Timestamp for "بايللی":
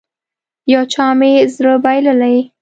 1.83-2.37